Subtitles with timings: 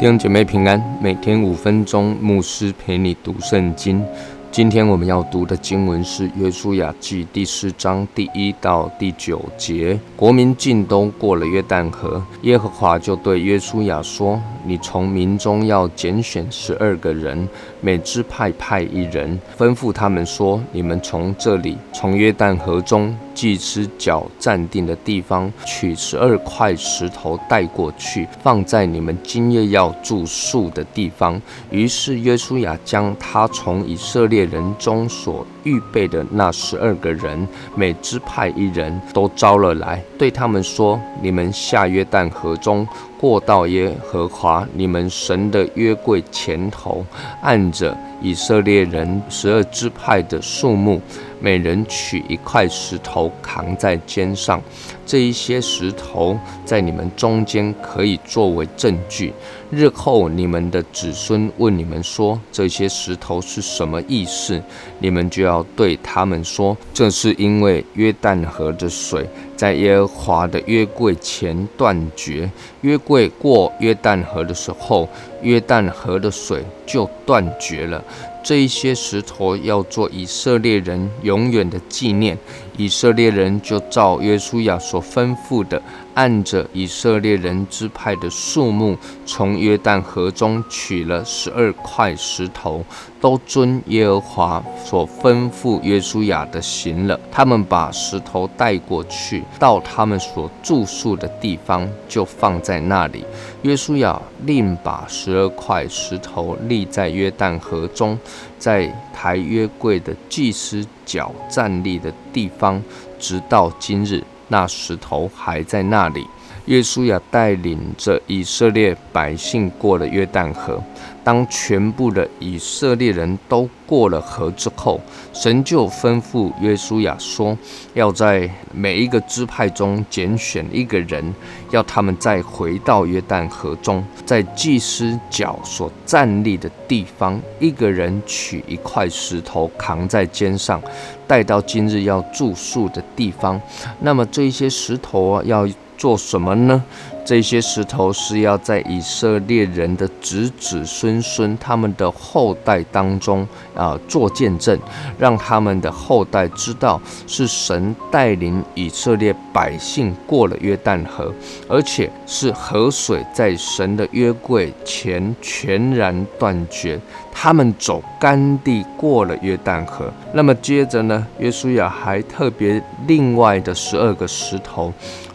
[0.00, 4.02] 弟兄姐妹平安，每天五分钟，牧师陪你读圣经。
[4.50, 10.00] 今天我们要读的经文是《约书亚记》第四章第一到第九节。
[10.16, 17.48] 国民进东过了约旦河，耶和华就对约书亚说：“你从民中要拣选十二个人，
[17.80, 31.40] 每支派派一人，吩咐他们说：你们从这里，从约旦河中祭司脚站定的地方，取十二块石头带过去，放在你们今夜要住宿的地方。”
[31.70, 34.40] 于是约书亚将他从以色列。
[34.50, 37.46] 人中所预备的那十二个人，
[37.76, 42.84] 每支派一人都招了来，对他们说：“你们下约旦河中，
[43.20, 47.04] 过到耶和华你们神的约柜前头，
[47.42, 51.00] 按着以色列人十二支派的数目。”
[51.42, 54.60] 每人取一块石头扛在肩上，
[55.06, 59.32] 这一些石头在你们中间可以作为证据。
[59.70, 64.60] 日后你们的子孙问你们说这些石头是什么意思，
[64.98, 69.24] 你们就要对他们说：这是因为约旦河的水
[69.56, 75.08] 在耶和华的约柜前断绝，约柜过约旦河的时候，
[75.40, 78.02] 约旦河的水就断绝了。
[78.42, 82.36] 这一些石头要做以色列人永远的纪念。
[82.80, 85.82] 以色列人就照约书亚所吩咐的，
[86.14, 92.82] 按着以色列人支派的数目，从约旦河中取了十二块石头，
[93.20, 97.20] 都遵耶和华所吩咐约书亚的行了。
[97.30, 103.22] 他们把石头带过去，到他们所住宿的地方，就放在那里。
[103.60, 108.18] 约书亚另把十二块石头立在约旦河中，
[108.60, 110.86] 在抬约柜的祭司。
[111.04, 112.80] 脚站立的地方，
[113.18, 116.24] 直到今日，那石头还在那里。
[116.70, 120.80] 约书亚带领着以色列百姓过了约旦河。
[121.24, 125.00] 当全部的以色列人都过了河之后，
[125.32, 127.58] 神就吩咐约书亚说
[127.94, 131.34] ：“要在每一个支派中拣选一个人，
[131.72, 140.80] 要他们再回到约旦河中，在祭司脚所站立的地方，一个人取一块石头扛在肩上，
[141.26, 143.60] 带到今日要住宿的地方。
[143.98, 145.68] 那么这些石头啊，要
[146.00, 146.82] 做什么呢？”
[147.22, 154.76] 这些石头是要在以色列人的子子孙孙、他们的后代当中啊做见证，
[155.16, 161.32] 让他们的后代知道是神带领以色列百姓过了约旦河，
[161.68, 166.98] 而且是河水在神的约柜前全然断绝，
[167.30, 170.10] 他们走干地过了约旦河。
[170.32, 174.92] 那么接着呢，约书亚还特别另外的十二个石头。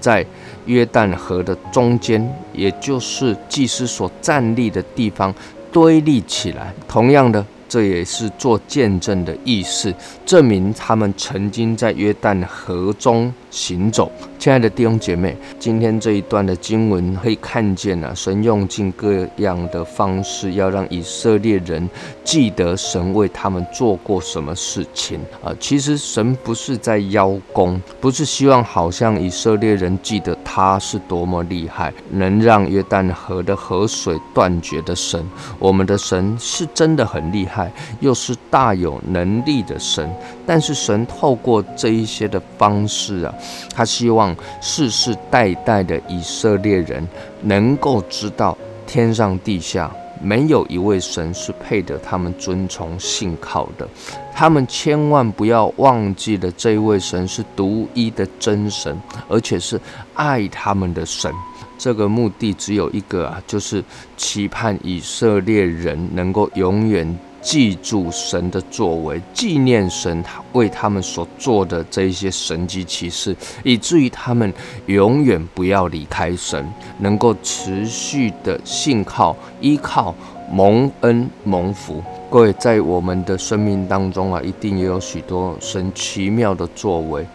[0.00, 0.24] 在
[0.66, 5.34] 约旦河的中间，也就是祭司所站立的地方，
[5.72, 6.72] 堆立起来。
[6.86, 7.44] 同样的。
[7.68, 9.92] 这也是做见证的意思，
[10.24, 14.10] 证明他们曾经在约旦河中行走。
[14.38, 21.88] 亲爱的弟兄姐妹，今天这一段的经文可以看见啊，神用尽各样的方式，要让以色列人
[22.22, 25.52] 记得神为他们做过什么事情啊。
[25.58, 35.22] 其实神不是在邀功，不是希望好像以色列人记得他是多么厉害，能让约旦河的河水断绝的神。
[35.58, 37.57] 我们的神是真的很厉害。
[38.00, 40.10] 又是大有能力的神，
[40.46, 43.34] 但是神透过这一些的方式啊，
[43.74, 47.06] 他希望世世代代的以色列人
[47.42, 53.88] 能够知道，天上地下没有一位神是配得他们尊崇信靠的。
[54.34, 58.96] 他们千万不要忘记了，这位神是独一的真神，
[59.28, 59.80] 而且是
[60.14, 61.32] 爱他们的神。
[61.76, 63.82] 这个目的只有一个啊，就是
[64.16, 67.18] 期盼以色列人能够永远。
[67.40, 70.22] 记住神的作为，纪念神
[70.52, 74.52] 为他们所做的这一些神迹奇事，以至于他们
[74.86, 76.66] 永远不要离开神，
[76.98, 80.14] 能够持续的信靠、依靠、
[80.50, 82.02] 蒙恩、蒙福。
[82.28, 87.26] 各位，在我们的生命当中啊，一定也有许多神奇妙的作为，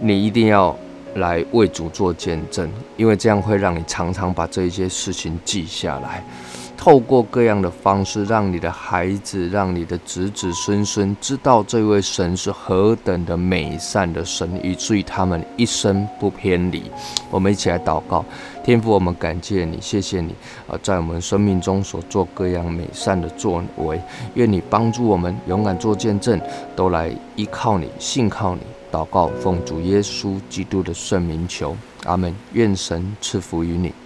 [0.00, 0.76] 你一定要
[1.14, 6.24] 来为主做见证，因为这样会让你常常把这一些事情记下来。
[6.76, 16.82] 透过各样的方式，让你的孩子、让你的子子孙孙知道这位神是何等的美善的神，以至于他们一生不偏离。
[17.30, 18.22] 我们一起来祷告，
[18.62, 20.34] 天父，我们感谢你，谢谢你
[20.66, 23.98] 啊，在我们生命中所做各样美善的作为，
[24.34, 26.38] 愿你帮助我们勇敢做见证，
[26.76, 28.60] 都来依靠你、信靠你。
[28.94, 32.32] 祷告，奉主耶稣基督的圣名求，阿门。
[32.52, 33.92] 愿神赐福于你。